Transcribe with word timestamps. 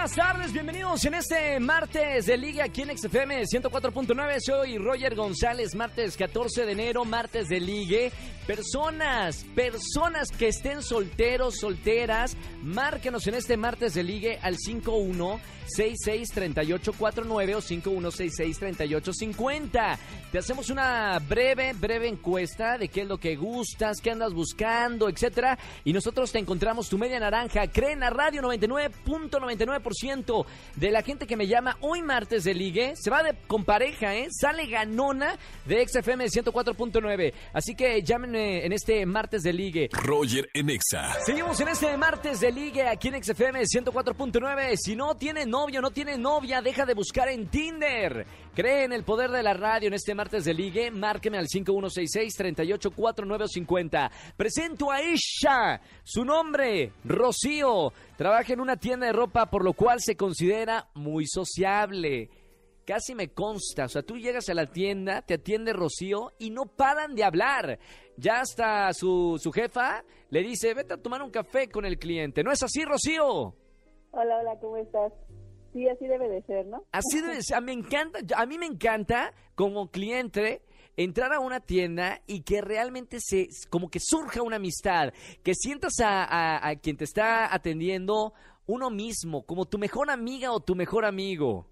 Buenas 0.00 0.16
tardes, 0.16 0.52
bienvenidos 0.54 1.04
en 1.04 1.12
este 1.12 1.60
martes 1.60 2.24
de 2.24 2.38
Liga 2.38 2.64
aquí 2.64 2.80
en 2.80 2.96
XFM 2.96 3.42
104.9. 3.42 4.40
Soy 4.40 4.78
Roger 4.78 5.14
González, 5.14 5.74
martes 5.74 6.16
14 6.16 6.64
de 6.64 6.72
enero, 6.72 7.04
martes 7.04 7.50
de 7.50 7.60
Ligue. 7.60 8.10
Personas, 8.46 9.44
personas 9.54 10.30
que 10.30 10.48
estén 10.48 10.82
solteros, 10.82 11.58
solteras, 11.58 12.34
márquenos 12.62 13.26
en 13.26 13.34
este 13.34 13.58
martes 13.58 13.92
de 13.92 14.02
Ligue 14.02 14.38
al 14.42 14.56
51663849 14.56 17.54
o 17.54 17.60
51663850. 17.60 19.98
Te 20.32 20.38
hacemos 20.38 20.70
una 20.70 21.18
breve, 21.18 21.74
breve 21.74 22.08
encuesta 22.08 22.78
de 22.78 22.88
qué 22.88 23.02
es 23.02 23.06
lo 23.06 23.18
que 23.18 23.36
gustas, 23.36 24.00
qué 24.00 24.10
andas 24.10 24.32
buscando, 24.32 25.10
etcétera. 25.10 25.58
Y 25.84 25.92
nosotros 25.92 26.32
te 26.32 26.38
encontramos 26.38 26.88
tu 26.88 26.96
media 26.98 27.20
naranja. 27.20 27.68
Creen 27.68 28.02
a 28.02 28.08
Radio 28.10 28.42
99.99% 28.42 29.89
de 30.76 30.90
la 30.90 31.02
gente 31.02 31.26
que 31.26 31.36
me 31.36 31.46
llama 31.46 31.76
hoy 31.80 32.02
martes 32.02 32.44
de 32.44 32.54
ligue 32.54 32.94
se 32.94 33.10
va 33.10 33.22
de, 33.22 33.34
con 33.46 33.64
pareja, 33.64 34.16
¿eh? 34.16 34.28
Sale 34.30 34.66
ganona 34.66 35.36
de 35.66 35.86
XFM 35.86 36.26
104.9. 36.26 37.32
Así 37.52 37.74
que 37.74 38.02
llámenme 38.02 38.64
en 38.64 38.72
este 38.72 39.04
martes 39.06 39.42
de 39.42 39.52
ligue. 39.52 39.88
Roger 39.92 40.48
en 40.54 40.70
Exa. 40.70 41.14
Seguimos 41.24 41.60
en 41.60 41.68
este 41.68 41.96
martes 41.96 42.40
de 42.40 42.52
ligue 42.52 42.88
aquí 42.88 43.08
en 43.08 43.22
XFM 43.22 43.60
104.9. 43.62 44.76
Si 44.76 44.96
no 44.96 45.14
tiene 45.14 45.46
novio, 45.46 45.80
no 45.80 45.90
tiene 45.90 46.18
novia, 46.18 46.60
deja 46.62 46.86
de 46.86 46.94
buscar 46.94 47.28
en 47.28 47.48
Tinder. 47.48 48.26
Cree 48.54 48.84
en 48.84 48.92
el 48.92 49.02
poder 49.04 49.30
de 49.30 49.42
la 49.42 49.54
radio 49.54 49.88
en 49.88 49.94
este 49.94 50.14
martes 50.14 50.44
de 50.44 50.52
ligue. 50.54 50.90
Márqueme 50.90 51.38
al 51.38 51.46
5166-384950. 51.46 54.10
Presento 54.36 54.90
a 54.90 55.00
Isha. 55.02 55.80
Su 56.02 56.24
nombre, 56.24 56.92
Rocío. 57.04 57.92
Trabaja 58.20 58.52
en 58.52 58.60
una 58.60 58.76
tienda 58.76 59.06
de 59.06 59.14
ropa, 59.14 59.46
por 59.46 59.64
lo 59.64 59.72
cual 59.72 59.98
se 59.98 60.14
considera 60.14 60.90
muy 60.92 61.24
sociable. 61.26 62.28
Casi 62.84 63.14
me 63.14 63.32
consta. 63.32 63.86
O 63.86 63.88
sea, 63.88 64.02
tú 64.02 64.18
llegas 64.18 64.46
a 64.50 64.52
la 64.52 64.66
tienda, 64.66 65.22
te 65.22 65.32
atiende 65.32 65.72
Rocío 65.72 66.34
y 66.38 66.50
no 66.50 66.66
paran 66.66 67.14
de 67.14 67.24
hablar. 67.24 67.78
Ya 68.18 68.40
hasta 68.40 68.92
su, 68.92 69.38
su 69.42 69.50
jefa 69.52 70.04
le 70.28 70.42
dice, 70.42 70.74
vete 70.74 70.92
a 70.92 70.96
tomar 70.98 71.22
un 71.22 71.30
café 71.30 71.70
con 71.70 71.86
el 71.86 71.98
cliente. 71.98 72.44
¿No 72.44 72.52
es 72.52 72.62
así, 72.62 72.84
Rocío? 72.84 73.54
Hola, 74.10 74.36
hola, 74.38 74.58
¿cómo 74.60 74.76
estás? 74.76 75.14
Sí, 75.72 75.88
así 75.88 76.06
debe 76.06 76.28
de 76.28 76.42
ser, 76.42 76.66
¿no? 76.66 76.84
Así 76.92 77.22
debe 77.22 77.40
ser. 77.40 77.62
Me 77.62 77.72
encanta, 77.72 78.18
a 78.36 78.44
mí 78.44 78.58
me 78.58 78.66
encanta 78.66 79.32
como 79.54 79.90
cliente 79.90 80.60
entrar 81.02 81.32
a 81.32 81.40
una 81.40 81.60
tienda 81.60 82.20
y 82.26 82.42
que 82.42 82.60
realmente 82.60 83.18
se, 83.20 83.48
como 83.70 83.88
que 83.90 83.98
surja 84.00 84.42
una 84.42 84.56
amistad, 84.56 85.12
que 85.42 85.54
sientas 85.54 86.00
a, 86.00 86.24
a- 86.24 86.68
a 86.68 86.76
quien 86.76 86.96
te 86.96 87.04
está 87.04 87.52
atendiendo 87.54 88.32
uno 88.66 88.90
mismo, 88.90 89.44
como 89.44 89.64
tu 89.66 89.78
mejor 89.78 90.10
amiga 90.10 90.52
o 90.52 90.60
tu 90.60 90.74
mejor 90.74 91.04
amigo. 91.04 91.66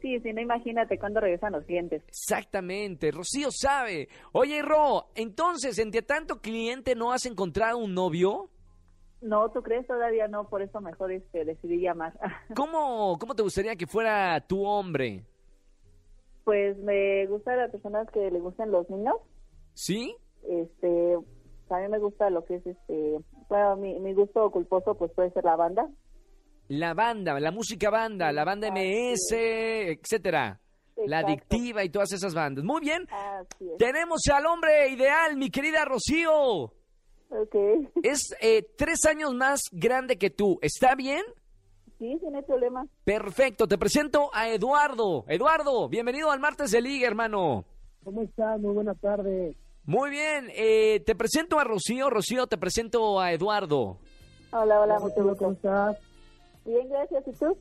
Sí, 0.00 0.20
sí, 0.20 0.32
no 0.32 0.40
imagínate 0.40 0.96
cuándo 0.98 1.18
regresan 1.20 1.52
los 1.52 1.64
clientes. 1.64 2.02
Exactamente, 2.06 3.10
Rocío 3.10 3.48
sabe. 3.50 4.08
Oye, 4.32 4.62
Ro, 4.62 5.10
entonces, 5.16 5.76
entre 5.78 6.02
tanto 6.02 6.40
cliente 6.40 6.94
no 6.94 7.12
has 7.12 7.26
encontrado 7.26 7.78
un 7.78 7.94
novio? 7.94 8.48
No, 9.20 9.50
¿tú 9.50 9.60
crees? 9.62 9.84
Todavía 9.88 10.28
no, 10.28 10.48
por 10.48 10.62
eso 10.62 10.80
mejor 10.80 11.10
este, 11.10 11.44
decidí 11.44 11.80
llamar. 11.80 12.12
¿Cómo, 12.54 13.18
¿Cómo 13.18 13.34
te 13.34 13.42
gustaría 13.42 13.74
que 13.74 13.88
fuera 13.88 14.40
tu 14.46 14.64
hombre? 14.64 15.24
Pues 16.48 16.78
me 16.78 17.26
gustan 17.26 17.58
las 17.58 17.70
personas 17.70 18.10
que 18.10 18.30
le 18.30 18.40
gustan 18.40 18.70
los 18.70 18.88
niños. 18.88 19.16
¿Sí? 19.74 20.16
Este, 20.48 21.18
también 21.68 21.90
me 21.90 21.98
gusta 21.98 22.30
lo 22.30 22.46
que 22.46 22.54
es 22.54 22.66
este, 22.66 23.18
bueno, 23.50 23.76
mi, 23.76 24.00
mi 24.00 24.14
gusto 24.14 24.50
culposo 24.50 24.94
pues 24.94 25.12
puede 25.12 25.30
ser 25.32 25.44
la 25.44 25.56
banda. 25.56 25.86
La 26.68 26.94
banda, 26.94 27.38
la 27.38 27.50
música 27.50 27.90
banda, 27.90 28.32
la 28.32 28.46
banda 28.46 28.70
MS, 28.70 29.30
etcétera. 29.32 30.58
La 31.04 31.18
adictiva 31.18 31.84
y 31.84 31.90
todas 31.90 32.12
esas 32.14 32.32
bandas. 32.32 32.64
Muy 32.64 32.80
bien. 32.80 33.06
Así 33.10 33.70
es. 33.70 33.76
Tenemos 33.76 34.22
al 34.32 34.46
hombre 34.46 34.88
ideal, 34.88 35.36
mi 35.36 35.50
querida 35.50 35.84
Rocío. 35.84 36.72
Ok. 37.28 37.56
Es 38.02 38.34
eh, 38.40 38.66
tres 38.74 39.04
años 39.04 39.34
más 39.34 39.60
grande 39.70 40.16
que 40.16 40.30
tú. 40.30 40.58
¿Está 40.62 40.94
bien? 40.94 41.20
Sí, 41.98 42.16
sí, 42.20 42.26
no 42.30 42.38
hay 42.38 42.44
problema. 42.44 42.86
Perfecto. 43.04 43.66
Te 43.66 43.76
presento 43.76 44.30
a 44.32 44.48
Eduardo. 44.48 45.24
Eduardo, 45.28 45.88
bienvenido 45.88 46.30
al 46.30 46.38
martes 46.40 46.70
de 46.70 46.80
Liga, 46.80 47.08
hermano. 47.08 47.64
¿Cómo 48.04 48.22
estás? 48.22 48.60
Muy 48.60 48.72
buenas 48.74 48.98
tardes. 49.00 49.56
Muy 49.84 50.10
bien. 50.10 50.48
eh, 50.54 51.00
te 51.04 51.14
presento 51.16 51.58
a 51.58 51.64
Rocío. 51.64 52.08
Rocío, 52.10 52.46
te 52.46 52.56
presento 52.56 53.18
a 53.20 53.32
Eduardo. 53.32 53.98
Hola, 54.52 54.80
hola, 54.80 54.96
¿Cómo 54.96 55.08
mucho 55.08 55.24
gusto. 55.24 55.50
estás? 55.52 55.98
Bien, 56.64 56.88
gracias. 56.88 57.26
¿Y 57.26 57.32
tú? 57.32 57.58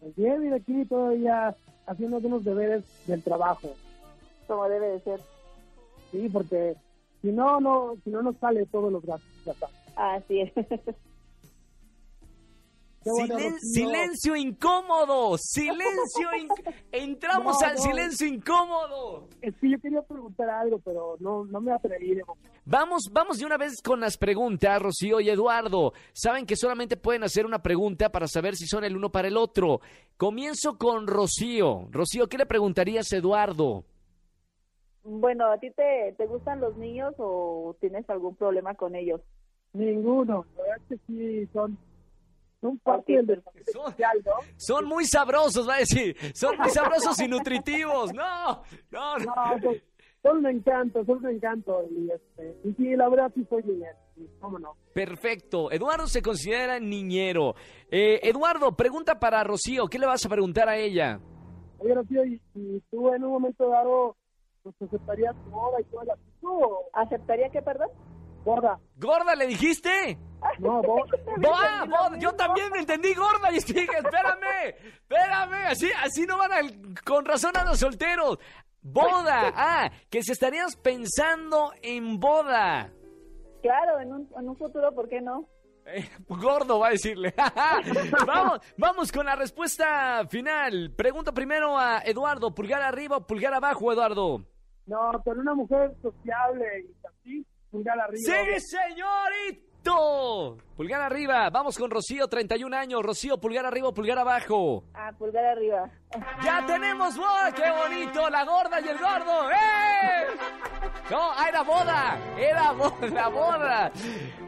Pues 0.00 0.16
bien, 0.16 0.40
mira 0.40 0.56
aquí 0.56 0.84
todavía 0.86 1.54
haciendo 1.86 2.16
algunos 2.16 2.42
deberes 2.44 2.82
del 3.06 3.22
trabajo. 3.22 3.68
Como 4.46 4.68
debe 4.68 4.88
de 4.88 5.00
ser. 5.00 5.20
Sí, 6.10 6.28
porque 6.32 6.76
si 7.20 7.28
no, 7.30 7.60
no, 7.60 7.94
si 8.04 8.10
no 8.10 8.22
nos 8.22 8.36
sale 8.38 8.64
todos 8.66 8.90
los 8.90 9.04
gastos. 9.04 9.56
Así 9.96 10.40
es. 10.40 10.52
Silen- 13.02 13.58
silencio 13.60 14.36
incómodo. 14.36 15.36
Silencio. 15.38 16.28
inc- 16.38 16.74
Entramos 16.92 17.56
No, 17.60 17.66
al 17.66 17.74
no. 17.76 17.82
silencio 17.82 18.26
incómodo. 18.26 19.28
Es 19.40 19.54
que 19.56 19.70
yo 19.70 19.78
quería 19.80 20.02
preguntar 20.02 20.50
algo, 20.50 20.78
pero 20.80 21.16
no, 21.20 21.44
no 21.46 21.60
me 21.60 21.72
atreví. 21.72 22.14
de. 22.14 22.22
Vamos, 22.66 23.04
vamos 23.10 23.38
de 23.38 23.46
una 23.46 23.56
vez 23.56 23.80
con 23.82 24.00
las 24.00 24.18
preguntas, 24.18 24.80
Rocío 24.82 25.18
y 25.20 25.30
Eduardo. 25.30 25.92
Saben 26.12 26.44
que 26.44 26.56
solamente 26.56 26.96
pueden 26.98 27.24
hacer 27.24 27.46
una 27.46 27.62
pregunta 27.62 28.10
para 28.10 28.26
saber 28.26 28.54
si 28.54 28.66
son 28.66 28.84
el 28.84 28.96
uno 28.96 29.10
para 29.10 29.28
el 29.28 29.36
otro. 29.38 29.80
Comienzo 30.18 30.76
con 30.76 31.06
Rocío. 31.06 31.88
Rocío, 31.90 32.28
¿qué 32.28 32.36
le 32.36 32.46
preguntarías 32.46 33.12
a 33.12 33.16
Eduardo? 33.16 33.84
bueno, 35.02 35.50
¿a 35.50 35.56
ti 35.58 35.70
te, 35.70 36.14
te 36.18 36.26
gustan 36.26 36.60
los 36.60 36.76
niños 36.76 37.14
o 37.18 37.74
tienes 37.80 38.08
algún 38.10 38.36
problema 38.36 38.74
con 38.74 38.94
ellos? 38.94 39.22
Ninguno. 39.72 40.44
La 40.56 40.62
verdad 40.62 40.76
es 40.90 41.00
que 41.00 41.06
sí 41.06 41.48
son, 41.54 41.78
son 42.60 42.78
parte 42.78 43.12
del 43.14 43.26
deporte 43.26 43.62
Son- 43.72 43.84
social, 43.90 44.22
¿no? 44.24 44.32
Son 44.56 44.84
muy 44.86 45.04
sabrosos, 45.04 45.68
va 45.68 45.76
a 45.76 45.78
decir. 45.78 46.16
Son 46.34 46.56
muy 46.58 46.70
sabrosos 46.70 47.18
y 47.20 47.28
nutritivos. 47.28 48.12
No, 48.12 48.62
no, 48.90 49.18
no. 49.18 49.24
No, 49.24 49.60
son, 49.62 49.76
son 50.22 50.36
un 50.38 50.46
encanto, 50.46 51.04
son 51.04 51.24
un 51.24 51.30
encanto. 51.30 51.82
Y, 51.90 52.10
este, 52.10 52.56
y 52.64 52.72
sí, 52.74 52.96
la 52.96 53.08
verdad 53.08 53.32
sí 53.34 53.46
soy 53.48 53.62
niñera. 53.62 53.96
sí, 54.14 54.28
¿Cómo 54.40 54.58
no? 54.58 54.76
Perfecto. 54.92 55.70
Eduardo 55.72 56.06
se 56.06 56.20
considera 56.22 56.78
niñero. 56.78 57.54
Eh, 57.90 58.20
Eduardo, 58.22 58.76
pregunta 58.76 59.18
para 59.18 59.42
Rocío. 59.44 59.86
¿Qué 59.88 59.98
le 59.98 60.06
vas 60.06 60.24
a 60.26 60.28
preguntar 60.28 60.68
a 60.68 60.76
ella? 60.76 61.18
Oye, 61.78 61.94
Rocío, 61.94 62.24
¿y, 62.26 62.40
y 62.54 62.80
tú 62.90 63.12
en 63.14 63.24
un 63.24 63.30
momento 63.30 63.68
dado 63.70 64.16
pues, 64.62 64.74
aceptarías 64.82 65.34
tu 65.44 65.50
boda 65.50 65.80
y 65.80 65.84
todo 65.84 66.02
el 66.02 66.10
asunto? 66.10 66.28
o 66.42 66.90
¿Aceptaría 66.92 67.48
que, 67.48 67.62
perdón? 67.62 67.88
Boda. 68.44 68.78
¿Gorda 68.96 69.34
le 69.34 69.46
dijiste? 69.46 70.18
No, 70.58 70.82
boda. 70.82 71.04
¡Boa! 71.38 71.84
boa! 71.86 72.18
Yo 72.18 72.32
también 72.34 72.70
me 72.72 72.78
entendí 72.80 73.14
gorda 73.14 73.50
y 73.50 73.54
dije, 73.60 73.86
espérame, 73.98 74.74
espérame, 74.92 75.66
así, 75.68 75.90
así 76.02 76.26
no 76.26 76.38
van 76.38 76.52
al- 76.52 76.94
con 77.04 77.24
razón 77.24 77.56
a 77.56 77.64
los 77.64 77.78
solteros. 77.78 78.38
Boda, 78.82 79.52
ah, 79.54 79.90
que 80.08 80.22
si 80.22 80.32
estarías 80.32 80.76
pensando 80.76 81.72
en 81.82 82.18
boda. 82.18 82.90
Claro, 83.62 84.00
en 84.00 84.12
un, 84.12 84.28
en 84.38 84.48
un 84.48 84.56
futuro, 84.56 84.94
¿por 84.94 85.08
qué 85.08 85.20
no? 85.20 85.46
Eh, 85.86 86.08
gordo 86.28 86.78
va 86.78 86.88
a 86.88 86.90
decirle. 86.90 87.34
vamos, 88.26 88.60
vamos 88.78 89.12
con 89.12 89.26
la 89.26 89.36
respuesta 89.36 90.26
final. 90.28 90.92
Pregunta 90.96 91.32
primero 91.32 91.76
a 91.78 91.98
Eduardo, 92.04 92.54
pulgar 92.54 92.80
arriba 92.82 93.18
o 93.18 93.26
pulgar 93.26 93.52
abajo, 93.52 93.92
Eduardo. 93.92 94.44
No, 94.86 95.12
con 95.24 95.38
una 95.38 95.54
mujer 95.54 95.92
sociable 96.00 96.64
y 96.88 97.06
así, 97.06 97.46
pulgar 97.70 97.98
arriba. 98.00 98.22
¡Sí, 98.24 98.60
señorito! 99.82 100.58
Pulgar 100.76 101.02
arriba. 101.02 101.50
Vamos 101.50 101.76
con 101.76 101.90
Rocío, 101.90 102.26
31 102.26 102.74
años. 102.76 103.02
Rocío, 103.02 103.38
pulgar 103.38 103.66
arriba 103.66 103.88
o 103.88 103.94
pulgar 103.94 104.18
abajo. 104.18 104.84
Ah, 104.94 105.12
pulgar 105.18 105.44
arriba. 105.44 105.90
¡Ya 106.42 106.64
tenemos 106.66 107.16
boda! 107.16 107.52
¡Qué 107.54 107.70
bonito! 107.70 108.30
La 108.30 108.44
gorda 108.44 108.80
y 108.80 108.88
el 108.88 108.98
gordo. 108.98 109.50
¡Eh! 109.50 110.26
No, 111.10 111.32
ah, 111.32 111.46
era 111.48 111.62
boda. 111.62 112.18
Era 112.38 112.72
boda, 112.72 113.06
la 113.12 113.28
boda. 113.28 113.92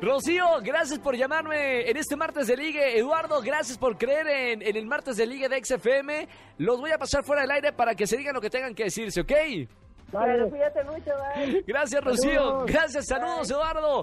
Rocío, 0.00 0.46
gracias 0.62 0.98
por 0.98 1.16
llamarme 1.16 1.90
en 1.90 1.96
este 1.96 2.16
martes 2.16 2.46
de 2.46 2.56
ligue. 2.56 2.98
Eduardo, 2.98 3.40
gracias 3.40 3.76
por 3.76 3.98
creer 3.98 4.28
en, 4.28 4.62
en 4.62 4.76
el 4.76 4.86
martes 4.86 5.16
de 5.16 5.26
ligue 5.26 5.48
de 5.48 5.62
XFM. 5.64 6.28
Los 6.58 6.80
voy 6.80 6.92
a 6.92 6.98
pasar 6.98 7.24
fuera 7.24 7.42
del 7.42 7.50
aire 7.50 7.72
para 7.72 7.94
que 7.94 8.06
se 8.06 8.16
digan 8.16 8.34
lo 8.34 8.40
que 8.40 8.50
tengan 8.50 8.74
que 8.74 8.84
decirse, 8.84 9.20
¿ok? 9.22 9.32
Pero 10.12 10.50
cuídate 10.50 10.84
mucho, 10.84 11.10
bye. 11.34 11.64
Gracias, 11.66 12.02
Rocío. 12.02 12.40
Saludos. 12.40 12.66
Gracias, 12.66 13.06
saludos, 13.06 13.50
Eduardo. 13.50 14.02